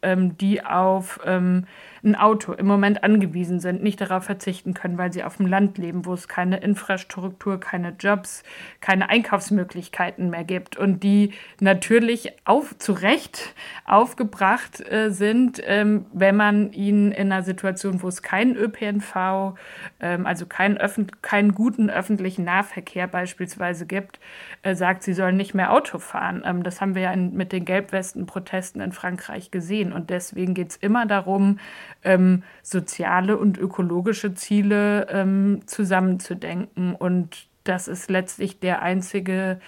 ähm 0.03 0.37
die 0.39 0.65
auf 0.65 1.21
ähm, 1.25 1.67
ein 2.03 2.15
Auto 2.15 2.53
im 2.53 2.67
Moment 2.67 3.05
angewiesen 3.05 3.61
sind, 3.61 3.83
nicht 3.83 4.01
darauf 4.01 4.25
verzichten 4.25 4.75
können, 4.75 4.99
weil 4.99 5.13
sie 5.13 5.25
auf 5.25 5.37
dem 5.37 5.47
Land 5.47 5.79
leben, 5.79 6.07
wo 6.07 6.15
es 6.15 6.29
keine 6.29 6.59
Infrastruktur, 6.59 7.61
keine 7.61 7.95
Jobs, 7.99 8.43
keine 8.81 9.09
Einkaufsmöglichkeiten 9.11 10.31
mehr 10.31 10.45
gibt 10.45 10.77
und 10.77 11.03
die 11.03 11.33
natürlich 11.61 12.33
auf, 12.45 12.77
zu 12.79 12.93
Recht 12.93 13.55
aufgebracht 13.85 14.81
äh, 14.81 15.11
sind, 15.11 15.61
ähm, 15.67 16.07
wenn 16.13 16.37
man 16.37 16.73
ihnen 16.73 17.13
in 17.13 17.33
einer 17.33 17.43
Situation, 17.43 18.03
wo 18.03 18.09
es 18.09 18.23
keinen 18.23 18.57
ÖPNV, 18.57 19.55
ähm, 20.01 20.27
also 20.27 20.47
keinen, 20.47 20.79
keinen 21.23 21.55
guten 21.55 21.91
öffentlichen 21.91 22.45
Nahverkehr 22.45 23.07
beispielsweise 23.07 23.87
gibt, 23.87 24.21
äh, 24.63 24.75
sagt, 24.75 25.03
sie 25.03 25.13
sollen 25.13 25.37
nicht 25.37 25.55
mehr 25.55 25.73
Auto 25.73 25.99
fahren. 25.99 26.43
Ähm, 26.45 26.63
das 26.63 26.81
haben 26.81 26.95
wir 26.95 27.03
ja 27.03 27.13
in, 27.13 27.35
mit 27.35 27.53
den 27.53 27.65
Gelbwesten-Protesten 27.65 28.81
in 28.81 28.93
Frankreich 28.93 29.51
gesehen 29.51 29.93
und 29.93 30.11
deswegen 30.11 30.55
geht 30.55 30.71
es 30.71 30.77
immer 30.77 31.07
darum, 31.07 31.59
ähm, 32.05 32.43
soziale 32.63 33.37
und 33.37 33.59
ökologische 33.59 34.35
Ziele 34.35 35.07
ähm, 35.11 35.61
zusammenzudenken. 35.67 36.95
Und 36.95 37.47
das 37.65 37.89
ist 37.89 38.11
letztlich 38.11 38.59
der 38.61 38.83
einzige 38.83 39.61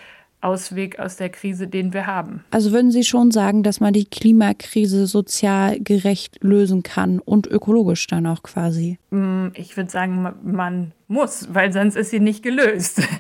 Ausweg 0.43 0.99
aus 0.99 1.17
der 1.17 1.31
Krise, 1.31 1.69
den 1.69 1.93
wir 1.93 2.07
haben. 2.07 2.45
Also 2.51 2.73
würden 2.73 2.91
Sie 2.91 3.05
schon 3.05 3.31
sagen, 3.31 3.62
dass 3.62 3.81
man 3.81 3.93
die 3.93 4.05
Klimakrise 4.05 5.07
sozial 5.07 5.79
gerecht 5.79 6.39
lösen 6.43 6.83
kann 6.83 7.21
und 7.21 7.47
ökologisch 7.47 8.07
dann 8.09 8.27
auch 8.27 8.43
quasi? 8.43 8.99
Mm, 9.11 9.49
ich 9.55 9.77
würde 9.77 9.91
sagen, 9.91 10.35
man 10.43 10.93
muss, 11.07 11.49
weil 11.53 11.73
sonst 11.73 11.97
ist 11.97 12.11
sie 12.11 12.21
nicht 12.21 12.43
gelöst. 12.43 13.03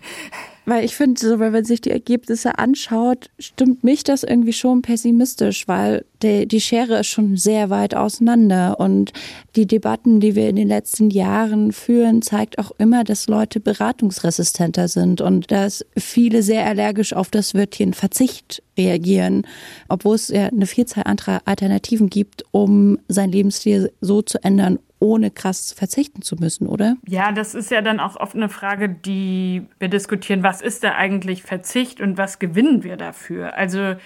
Weil 0.64 0.84
ich 0.84 0.94
finde, 0.94 1.20
so, 1.20 1.40
wenn 1.40 1.52
man 1.52 1.64
sich 1.64 1.80
die 1.80 1.90
Ergebnisse 1.90 2.56
anschaut, 2.56 3.30
stimmt 3.40 3.82
mich 3.82 4.04
das 4.04 4.22
irgendwie 4.22 4.52
schon 4.52 4.80
pessimistisch, 4.80 5.66
weil 5.66 6.04
die, 6.22 6.46
die 6.46 6.60
Schere 6.60 7.00
ist 7.00 7.08
schon 7.08 7.36
sehr 7.36 7.70
weit 7.70 7.94
auseinander. 7.94 8.78
Und 8.80 9.12
die 9.56 9.66
Debatten, 9.66 10.20
die 10.20 10.34
wir 10.34 10.48
in 10.48 10.56
den 10.56 10.68
letzten 10.68 11.10
Jahren 11.10 11.72
führen, 11.72 12.22
zeigt 12.22 12.58
auch 12.58 12.72
immer, 12.78 13.04
dass 13.04 13.28
Leute 13.28 13.60
beratungsresistenter 13.60 14.88
sind 14.88 15.20
und 15.20 15.50
dass 15.50 15.84
viele 15.96 16.42
sehr 16.42 16.66
allergisch 16.66 17.12
auf 17.12 17.30
das 17.30 17.54
Wörtchen 17.54 17.94
Verzicht 17.94 18.62
reagieren, 18.76 19.46
obwohl 19.88 20.14
es 20.14 20.28
ja 20.28 20.46
eine 20.46 20.66
Vielzahl 20.66 21.04
anderer 21.04 21.42
Alternativen 21.44 22.08
gibt, 22.08 22.44
um 22.50 22.98
sein 23.08 23.30
Lebensstil 23.30 23.92
so 24.00 24.22
zu 24.22 24.42
ändern, 24.42 24.78
ohne 25.02 25.32
krass 25.32 25.72
verzichten 25.72 26.22
zu 26.22 26.36
müssen, 26.36 26.68
oder? 26.68 26.96
Ja, 27.08 27.32
das 27.32 27.56
ist 27.56 27.72
ja 27.72 27.82
dann 27.82 27.98
auch 27.98 28.16
oft 28.16 28.36
eine 28.36 28.48
Frage, 28.48 28.88
die 28.88 29.66
wir 29.80 29.88
diskutieren, 29.88 30.44
was 30.44 30.62
ist 30.62 30.84
da 30.84 30.94
eigentlich 30.94 31.42
Verzicht 31.42 32.00
und 32.00 32.16
was 32.18 32.38
gewinnen 32.38 32.84
wir 32.84 32.96
dafür? 32.96 33.56
Also 33.56 33.96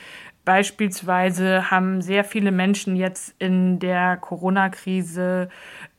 beispielsweise 0.46 1.70
haben 1.70 2.00
sehr 2.00 2.24
viele 2.24 2.52
Menschen 2.52 2.96
jetzt 2.96 3.34
in 3.38 3.78
der 3.78 4.16
Corona-Krise 4.16 5.50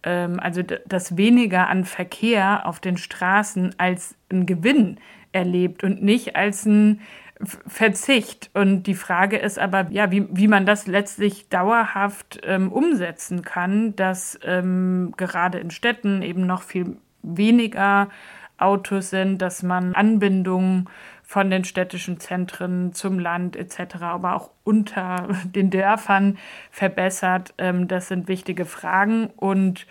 ähm, 0.07 0.39
also 0.39 0.63
das 0.63 1.17
weniger 1.17 1.67
an 1.67 1.83
Verkehr 1.83 2.65
auf 2.65 2.79
den 2.79 2.97
Straßen 2.97 3.75
als 3.77 4.15
ein 4.31 4.45
Gewinn 4.45 4.99
erlebt 5.33 5.83
und 5.83 6.01
nicht 6.01 6.35
als 6.35 6.65
ein 6.65 7.01
Verzicht. 7.67 8.49
Und 8.53 8.83
die 8.83 8.95
Frage 8.95 9.37
ist 9.37 9.59
aber, 9.59 9.87
ja, 9.91 10.09
wie, 10.09 10.25
wie 10.31 10.47
man 10.47 10.65
das 10.65 10.87
letztlich 10.87 11.49
dauerhaft 11.49 12.39
ähm, 12.43 12.71
umsetzen 12.71 13.43
kann, 13.43 13.95
dass 13.95 14.39
ähm, 14.43 15.13
gerade 15.17 15.59
in 15.59 15.69
Städten 15.69 16.23
eben 16.23 16.47
noch 16.47 16.63
viel 16.63 16.97
weniger 17.21 18.09
Autos 18.57 19.11
sind, 19.11 19.39
dass 19.39 19.61
man 19.61 19.93
Anbindungen 19.93 20.89
von 21.27 21.51
den 21.51 21.65
städtischen 21.65 22.21
Zentren 22.21 22.93
zum 22.93 23.19
Land 23.19 23.57
etc., 23.57 23.95
aber 23.99 24.33
auch 24.33 24.49
unter 24.63 25.27
den 25.43 25.69
Dörfern 25.69 26.37
verbessert. 26.71 27.53
Ähm, 27.57 27.87
das 27.89 28.07
sind 28.07 28.29
wichtige 28.29 28.65
Fragen. 28.65 29.27
Und 29.35 29.85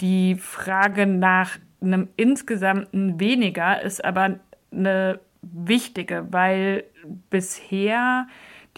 die 0.00 0.36
Frage 0.36 1.06
nach 1.06 1.58
einem 1.82 2.08
insgesamten 2.16 3.20
weniger 3.20 3.82
ist 3.82 4.02
aber 4.02 4.40
eine 4.72 5.20
wichtige, 5.42 6.26
weil 6.30 6.84
bisher 7.28 8.26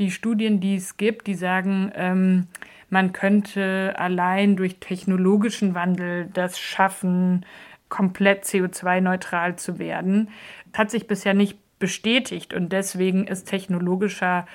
die 0.01 0.11
Studien, 0.11 0.59
die 0.59 0.75
es 0.75 0.97
gibt, 0.97 1.29
die 1.29 1.35
sagen, 1.35 1.93
ähm, 1.95 2.49
man 2.91 3.13
könnte 3.13 3.95
allein 3.97 4.57
durch 4.57 4.81
technologischen 4.81 5.77
Wandel 5.77 6.29
das 6.33 6.59
schaffen, 6.59 7.47
komplett 7.89 8.45
CO2-neutral 8.45 9.55
zu 9.55 9.79
werden. 9.79 10.31
Hat 10.77 10.91
sich 10.91 11.07
bisher 11.07 11.33
nicht 11.33 11.59
bestätigt 11.79 12.55
und 12.55 12.73
deswegen 12.73 13.27
ist 13.27 13.45
technologischer 13.45 14.47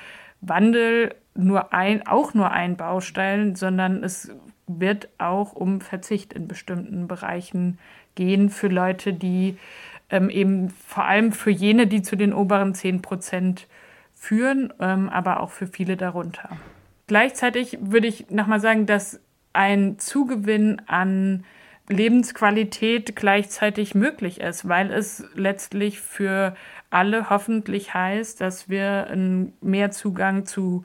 Wandel 0.42 1.16
nur 1.36 1.74
ein, 1.74 2.06
auch 2.08 2.34
nur 2.34 2.52
ein 2.52 2.78
Baustein, 2.78 3.56
sondern 3.56 4.04
es 4.04 4.32
wird 4.68 5.10
auch 5.18 5.54
um 5.54 5.82
Verzicht 5.82 6.34
in 6.34 6.48
bestimmten 6.48 7.08
Bereichen 7.08 7.78
gehen 8.16 8.50
für 8.50 8.68
Leute, 8.68 9.14
die 9.14 9.58
ähm, 10.10 10.30
eben 10.30 10.70
vor 10.70 11.06
allem 11.06 11.32
für 11.32 11.52
jene, 11.52 11.88
die 11.88 12.02
zu 12.02 12.16
den 12.16 12.34
oberen 12.34 12.74
10 12.74 13.02
Prozent 13.02 13.68
führen, 14.14 14.74
ähm, 14.80 15.10
aber 15.10 15.40
auch 15.40 15.52
für 15.52 15.68
viele 15.68 15.98
darunter. 15.98 16.50
Gleichzeitig 17.08 17.78
würde 17.82 18.08
ich 18.08 18.30
nochmal 18.30 18.60
sagen, 18.60 18.86
dass 18.86 19.20
ein 19.54 20.00
Zugewinn 20.00 20.82
an 20.88 21.44
Lebensqualität 21.90 23.16
gleichzeitig 23.16 23.96
möglich 23.96 24.40
ist, 24.40 24.68
weil 24.68 24.92
es 24.92 25.26
letztlich 25.36 26.00
für 26.00 26.56
alle 26.92 27.30
hoffentlich 27.30 27.94
heißt, 27.94 28.40
dass 28.42 28.70
wir 28.70 29.08
mehr 29.62 29.92
Zugang 29.92 30.46
zu 30.46 30.84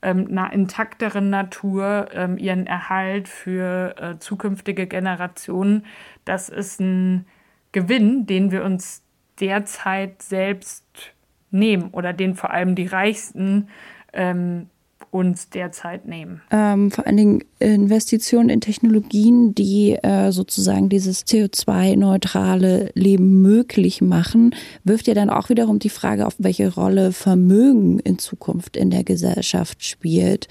ähm, 0.00 0.28
einer 0.30 0.52
intakteren 0.52 1.30
Natur, 1.30 2.08
ähm, 2.12 2.38
ihren 2.38 2.66
Erhalt 2.66 3.28
für 3.28 3.94
äh, 3.98 4.18
zukünftige 4.18 4.86
Generationen, 4.86 5.84
das 6.24 6.48
ist 6.48 6.80
ein 6.80 7.26
Gewinn, 7.72 8.26
den 8.26 8.50
wir 8.50 8.64
uns 8.64 9.02
derzeit 9.40 10.22
selbst 10.22 10.84
nehmen 11.50 11.90
oder 11.90 12.12
den 12.12 12.34
vor 12.34 12.50
allem 12.50 12.74
die 12.74 12.86
Reichsten 12.86 13.68
ähm, 14.12 14.70
uns 15.10 15.50
derzeit 15.50 16.06
nehmen. 16.06 16.40
Ähm, 16.50 16.90
vor 16.90 17.06
allen 17.06 17.16
Dingen 17.16 17.44
Investitionen 17.58 18.48
in 18.48 18.60
Technologien, 18.60 19.54
die 19.54 19.92
äh, 19.94 20.30
sozusagen 20.32 20.88
dieses 20.88 21.26
CO2-neutrale 21.26 22.90
Leben 22.94 23.42
möglich 23.42 24.00
machen, 24.00 24.54
wirft 24.84 25.06
ja 25.06 25.14
dann 25.14 25.30
auch 25.30 25.48
wiederum 25.48 25.78
die 25.78 25.88
Frage 25.88 26.26
auf, 26.26 26.34
welche 26.38 26.74
Rolle 26.74 27.12
Vermögen 27.12 27.98
in 28.00 28.18
Zukunft 28.18 28.76
in 28.76 28.90
der 28.90 29.04
Gesellschaft 29.04 29.84
spielt 29.84 30.48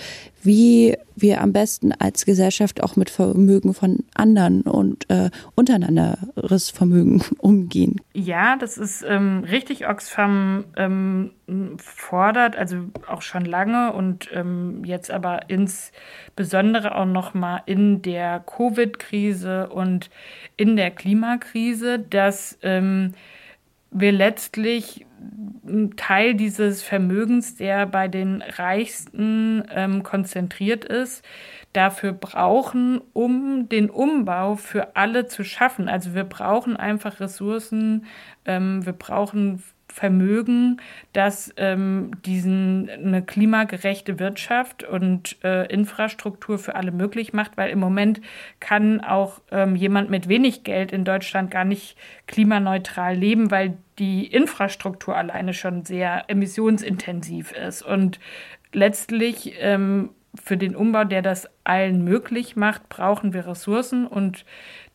wie 0.47 0.97
wir 1.15 1.41
am 1.41 1.51
besten 1.51 1.91
als 1.91 2.25
Gesellschaft 2.25 2.81
auch 2.81 2.95
mit 2.95 3.09
Vermögen 3.09 3.73
von 3.73 4.05
anderen 4.15 4.61
und 4.61 5.09
äh, 5.09 5.29
untereinanderes 5.55 6.69
Vermögen 6.69 7.21
umgehen. 7.37 8.01
Ja, 8.13 8.55
das 8.55 8.77
ist 8.77 9.05
ähm, 9.07 9.43
richtig. 9.43 9.87
Oxfam 9.87 10.63
ähm, 10.75 11.31
fordert, 11.77 12.55
also 12.55 12.77
auch 13.07 13.21
schon 13.21 13.45
lange 13.45 13.93
und 13.93 14.29
ähm, 14.33 14.83
jetzt 14.85 15.11
aber 15.11 15.49
insbesondere 15.49 16.95
auch 16.95 17.05
noch 17.05 17.33
mal 17.33 17.61
in 17.65 18.01
der 18.01 18.39
Covid-Krise 18.39 19.69
und 19.69 20.09
in 20.55 20.77
der 20.77 20.91
Klimakrise, 20.91 21.99
dass 21.99 22.57
ähm, 22.63 23.13
wir 23.91 24.11
letztlich 24.11 25.05
einen 25.67 25.95
Teil 25.95 26.35
dieses 26.35 26.81
Vermögens, 26.83 27.55
der 27.55 27.85
bei 27.85 28.07
den 28.07 28.41
Reichsten 28.41 29.63
ähm, 29.69 30.03
konzentriert 30.03 30.85
ist, 30.85 31.25
dafür 31.73 32.13
brauchen, 32.13 33.01
um 33.13 33.67
den 33.69 33.89
Umbau 33.89 34.55
für 34.55 34.95
alle 34.95 35.27
zu 35.27 35.43
schaffen. 35.43 35.89
Also 35.89 36.13
wir 36.13 36.23
brauchen 36.23 36.77
einfach 36.77 37.19
Ressourcen, 37.19 38.05
ähm, 38.45 38.85
wir 38.85 38.93
brauchen 38.93 39.63
Vermögen, 39.97 40.79
das 41.11 41.51
ähm, 41.57 42.11
diesen 42.23 42.87
eine 42.87 43.23
klimagerechte 43.23 44.19
Wirtschaft 44.19 44.83
und 44.83 45.43
äh, 45.43 45.65
Infrastruktur 45.73 46.59
für 46.59 46.75
alle 46.75 46.91
möglich 46.91 47.33
macht, 47.33 47.57
weil 47.57 47.71
im 47.71 47.79
Moment 47.79 48.21
kann 48.59 49.01
auch 49.01 49.41
ähm, 49.49 49.75
jemand 49.75 50.11
mit 50.11 50.29
wenig 50.29 50.63
Geld 50.63 50.91
in 50.91 51.03
Deutschland 51.03 51.49
gar 51.49 51.65
nicht 51.65 51.97
klimaneutral 52.27 53.15
leben, 53.15 53.49
weil 53.49 53.75
die 53.97 54.27
Infrastruktur 54.27 55.17
alleine 55.17 55.55
schon 55.55 55.83
sehr 55.83 56.25
emissionsintensiv 56.27 57.51
ist. 57.53 57.81
Und 57.81 58.19
letztlich 58.73 59.55
ähm, 59.59 60.11
für 60.41 60.57
den 60.57 60.75
Umbau, 60.75 61.03
der 61.03 61.21
das 61.21 61.47
allen 61.63 62.03
möglich 62.03 62.55
macht, 62.55 62.89
brauchen 62.89 63.33
wir 63.33 63.47
Ressourcen 63.47 64.07
und 64.07 64.45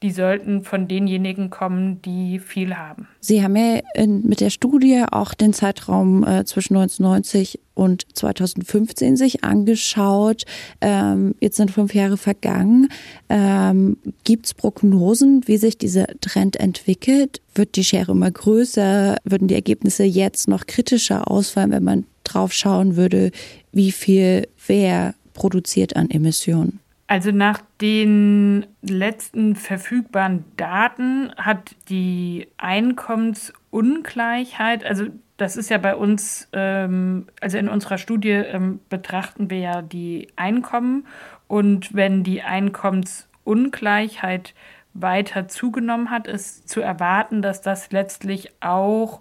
die 0.03 0.11
sollten 0.11 0.63
von 0.65 0.89
denjenigen 0.89 1.51
kommen, 1.51 2.03
die 2.03 2.41
viel 2.41 2.77
haben. 2.77 3.07
Sie 3.21 3.43
haben 3.43 3.55
ja 3.55 3.81
in, 3.95 4.27
mit 4.27 4.41
der 4.41 4.51
Studie 4.51 5.05
auch 5.11 5.35
den 5.35 5.53
Zeitraum 5.53 6.25
äh, 6.25 6.45
zwischen 6.45 6.77
1990 6.77 7.61
und 7.75 8.07
2015 8.15 9.17
sich 9.17 9.45
angeschaut. 9.45 10.43
Ähm, 10.81 11.35
jetzt 11.41 11.57
sind 11.57 11.71
fünf 11.71 11.95
Jahre 11.95 12.17
vergangen. 12.17 12.89
Ähm, 13.29 13.97
Gibt 14.25 14.47
es 14.47 14.55
Prognosen, 14.55 15.43
wie 15.47 15.57
sich 15.57 15.79
dieser 15.79 16.07
Trend 16.21 16.57
entwickelt? 16.57 17.41
Wird 17.55 17.77
die 17.77 17.85
Schere 17.85 18.13
immer 18.13 18.31
größer? 18.31 19.17
Würden 19.25 19.49
die 19.49 19.55
Ergebnisse 19.55 20.05
jetzt 20.05 20.49
noch 20.49 20.67
kritischer 20.67 21.31
ausfallen, 21.31 21.71
wenn 21.71 21.85
man 21.85 22.07
drauf 22.25 22.53
schauen 22.53 22.97
würde, 22.97 23.31
wie 23.73 23.93
viel 23.93 24.49
wer 24.67 25.15
produziert 25.35 25.97
an 25.97 26.11
Emissionen? 26.11 26.81
Also 27.07 27.31
nach 27.31 27.61
den 27.81 28.67
letzten 28.81 29.55
verfügbaren 29.55 30.45
Daten 30.57 31.31
hat 31.37 31.77
die 31.91 32.49
Einkommensungleichheit, 32.57 34.83
also 34.85 35.05
das 35.37 35.59
ist 35.59 35.69
ja 35.69 35.77
bei 35.79 35.95
uns, 35.95 36.49
ähm, 36.53 37.27
also 37.41 37.59
in 37.59 37.69
unserer 37.69 37.99
Studie 37.99 38.31
ähm, 38.31 38.81
betrachten 38.89 39.51
wir 39.51 39.59
ja 39.59 39.83
die 39.83 40.29
Einkommen 40.37 41.07
und 41.49 41.93
wenn 41.95 42.25
die 42.25 42.41
Einkommensungleichheit 42.43 44.55
weiter 44.95 45.49
zugenommen 45.49 46.11
hat, 46.11 46.27
ist 46.27 46.69
zu 46.69 46.81
erwarten, 46.81 47.43
dass 47.43 47.61
das 47.61 47.93
letztlich 47.93 48.51
auch 48.61 49.21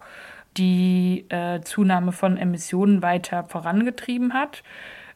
die 0.57 1.25
äh, 1.29 1.61
Zunahme 1.61 2.11
von 2.11 2.37
Emissionen 2.37 3.01
weiter 3.01 3.43
vorangetrieben 3.43 4.33
hat. 4.33 4.63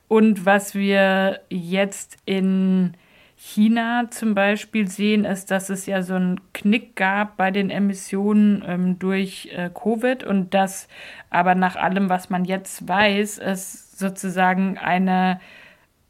Und 0.08 0.46
was 0.46 0.76
wir 0.76 1.42
jetzt 1.50 2.18
in 2.26 2.96
China 3.38 4.06
zum 4.12 4.34
Beispiel 4.34 4.88
sehen, 4.88 5.26
ist, 5.26 5.52
dass 5.52 5.70
es 5.70 5.86
ja 5.86 6.02
so 6.02 6.16
einen 6.16 6.40
Knick 6.54 6.96
gab 6.96 7.38
bei 7.38 7.52
den 7.52 7.70
Emissionen 7.70 8.64
ähm, 8.66 9.00
durch 9.00 9.50
äh, 9.56 9.70
Covid 9.70 10.24
und 10.24 10.54
dass 10.54 10.88
aber 11.30 11.54
nach 11.54 11.76
allem, 11.76 12.10
was 12.10 12.30
man 12.30 12.46
jetzt 12.46 12.88
weiß, 12.88 13.40
es 13.40 13.98
sozusagen 13.98 14.78
eine 14.78 15.40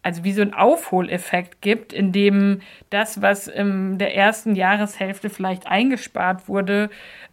also 0.06 0.24
wie 0.24 0.34
so 0.34 0.44
ein 0.44 0.54
Aufholeffekt 0.54 1.62
gibt, 1.62 1.92
in 1.92 2.12
dem 2.12 2.62
das, 2.92 3.24
was 3.24 3.48
in 3.48 3.98
der 3.98 4.16
ersten 4.16 4.56
Jahreshälfte 4.56 5.32
vielleicht 5.32 5.66
eingespart 5.66 6.48
wurde, 6.48 6.92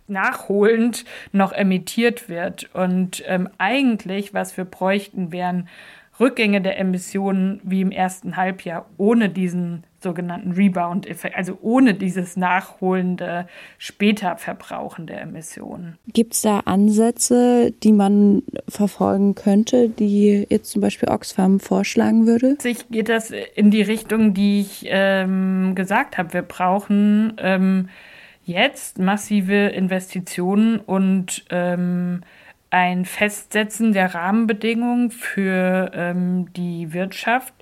nachholend 0.09 1.05
noch 1.33 1.53
emittiert 1.53 2.31
wird. 2.31 2.75
Und 2.75 3.23
ähm, 3.27 3.51
eigentlich, 3.59 4.33
was 4.33 4.57
wir 4.57 4.65
bräuchten, 4.65 5.33
wären 5.33 5.69
Rückgänge 6.21 6.61
der 6.61 6.79
Emissionen 6.79 7.61
wie 7.65 7.81
im 7.81 7.91
ersten 7.91 8.37
Halbjahr 8.37 8.87
ohne 8.99 9.29
diesen 9.29 9.85
sogenannten 10.03 10.53
Rebound-Effekt, 10.53 11.37
also 11.37 11.59
ohne 11.63 11.95
dieses 11.95 12.37
nachholende 12.37 13.47
später 13.79 14.37
Verbrauchen 14.37 15.07
der 15.07 15.23
Emissionen. 15.23 15.97
Gibt 16.13 16.35
es 16.35 16.43
da 16.43 16.61
Ansätze, 16.61 17.73
die 17.83 17.93
man 17.93 18.43
verfolgen 18.69 19.35
könnte, 19.35 19.89
die 19.89 20.47
jetzt 20.51 20.71
zum 20.71 20.83
Beispiel 20.83 21.09
Oxfam 21.09 21.61
vorschlagen 21.61 22.27
würde? 22.27 22.57
Sich 22.61 22.89
geht 22.91 23.09
das 23.09 23.31
in 23.31 23.71
die 23.71 23.83
Richtung, 23.83 24.35
die 24.35 24.61
ich 24.61 24.85
ähm, 24.89 25.75
gesagt 25.75 26.19
habe. 26.19 26.33
Wir 26.33 26.43
brauchen 26.43 27.35
ähm, 27.39 27.89
jetzt 28.45 28.99
massive 28.99 29.55
Investitionen 29.55 30.79
und 30.81 31.45
ähm, 31.51 32.23
ein 32.73 33.05
Festsetzen 33.05 33.93
der 33.93 34.15
Rahmenbedingungen 34.15 35.11
für 35.11 35.91
ähm, 35.95 36.51
die 36.55 36.95
Wirtschaft, 36.95 37.53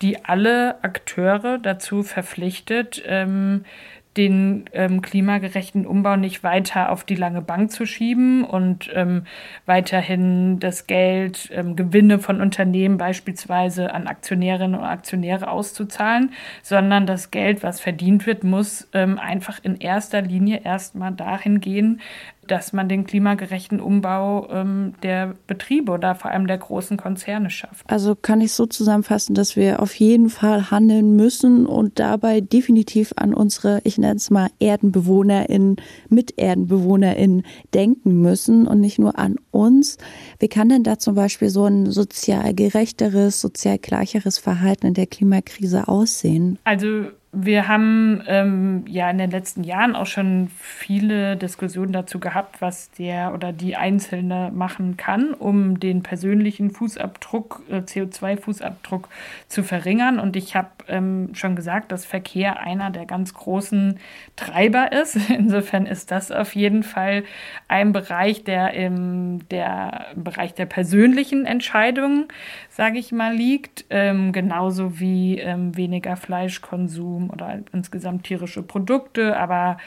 die 0.00 0.24
alle 0.24 0.82
Akteure 0.82 1.58
dazu 1.58 2.02
verpflichtet, 2.02 3.02
ähm, 3.06 3.66
den 4.16 4.64
ähm, 4.72 5.02
klimagerechten 5.02 5.86
Umbau 5.86 6.16
nicht 6.16 6.44
weiter 6.44 6.90
auf 6.92 7.04
die 7.04 7.16
lange 7.16 7.42
Bank 7.42 7.72
zu 7.72 7.84
schieben 7.84 8.44
und 8.44 8.90
ähm, 8.94 9.24
weiterhin 9.66 10.60
das 10.60 10.86
Geld, 10.86 11.50
ähm, 11.52 11.74
Gewinne 11.74 12.18
von 12.18 12.40
Unternehmen 12.40 12.96
beispielsweise 12.96 13.92
an 13.92 14.06
Aktionärinnen 14.06 14.78
und 14.78 14.86
Aktionäre 14.86 15.50
auszuzahlen, 15.50 16.32
sondern 16.62 17.06
das 17.06 17.32
Geld, 17.32 17.62
was 17.62 17.80
verdient 17.80 18.26
wird, 18.26 18.44
muss 18.44 18.88
ähm, 18.92 19.18
einfach 19.18 19.58
in 19.62 19.76
erster 19.76 20.22
Linie 20.22 20.60
erstmal 20.62 21.12
dahin 21.12 21.60
gehen, 21.60 22.00
dass 22.46 22.72
man 22.72 22.88
den 22.88 23.04
klimagerechten 23.04 23.80
Umbau 23.80 24.48
ähm, 24.50 24.94
der 25.02 25.34
Betriebe 25.46 25.92
oder 25.92 26.14
vor 26.14 26.30
allem 26.30 26.46
der 26.46 26.58
großen 26.58 26.96
Konzerne 26.96 27.50
schafft. 27.50 27.88
Also 27.90 28.14
kann 28.14 28.40
ich 28.40 28.52
so 28.52 28.66
zusammenfassen, 28.66 29.34
dass 29.34 29.56
wir 29.56 29.80
auf 29.80 29.94
jeden 29.94 30.30
Fall 30.30 30.70
handeln 30.70 31.16
müssen 31.16 31.66
und 31.66 31.98
dabei 31.98 32.40
definitiv 32.40 33.12
an 33.16 33.34
unsere, 33.34 33.80
ich 33.84 33.98
nenne 33.98 34.16
es 34.16 34.30
mal 34.30 34.48
ErdenbewohnerInnen, 34.60 35.76
MiterdenbewohnerInnen 36.08 37.42
denken 37.72 38.20
müssen 38.20 38.66
und 38.66 38.80
nicht 38.80 38.98
nur 38.98 39.18
an 39.18 39.36
uns. 39.50 39.98
Wie 40.38 40.48
kann 40.48 40.68
denn 40.68 40.82
da 40.82 40.98
zum 40.98 41.14
Beispiel 41.14 41.50
so 41.50 41.64
ein 41.64 41.90
sozial 41.90 42.54
gerechteres, 42.54 43.40
sozial 43.40 43.78
gleicheres 43.78 44.38
Verhalten 44.38 44.86
in 44.86 44.94
der 44.94 45.06
Klimakrise 45.06 45.88
aussehen? 45.88 46.58
Also 46.64 47.06
wir 47.34 47.68
haben 47.68 48.22
ähm, 48.26 48.84
ja 48.88 49.10
in 49.10 49.18
den 49.18 49.30
letzten 49.30 49.64
Jahren 49.64 49.96
auch 49.96 50.06
schon 50.06 50.48
viele 50.58 51.36
Diskussionen 51.36 51.92
dazu 51.92 52.20
gehabt, 52.20 52.60
was 52.60 52.90
der 52.92 53.34
oder 53.34 53.52
die 53.52 53.76
Einzelne 53.76 54.50
machen 54.54 54.96
kann, 54.96 55.34
um 55.34 55.80
den 55.80 56.02
persönlichen 56.02 56.70
Fußabdruck, 56.70 57.62
äh, 57.70 57.78
CO2-Fußabdruck 57.78 59.08
zu 59.48 59.62
verringern. 59.62 60.20
Und 60.20 60.36
ich 60.36 60.54
habe 60.54 60.68
ähm, 60.88 61.30
schon 61.34 61.56
gesagt, 61.56 61.92
dass 61.92 62.04
Verkehr 62.04 62.60
einer 62.60 62.90
der 62.90 63.06
ganz 63.06 63.34
großen 63.34 63.98
Treiber 64.36 64.92
ist. 64.92 65.16
Insofern 65.30 65.86
ist 65.86 66.10
das 66.10 66.30
auf 66.30 66.54
jeden 66.54 66.82
Fall 66.82 67.24
ein 67.68 67.92
Bereich, 67.92 68.44
der 68.44 68.74
im, 68.74 69.48
der, 69.48 70.06
im 70.14 70.24
Bereich 70.24 70.54
der 70.54 70.66
persönlichen 70.66 71.46
Entscheidungen, 71.46 72.28
sage 72.68 72.98
ich 72.98 73.12
mal, 73.12 73.34
liegt. 73.34 73.84
Ähm, 73.90 74.32
genauso 74.32 75.00
wie 75.00 75.38
ähm, 75.38 75.76
weniger 75.76 76.16
Fleischkonsum 76.16 77.23
oder 77.30 77.60
insgesamt 77.72 78.24
tierische 78.24 78.62
Produkte, 78.62 79.36
aber 79.36 79.78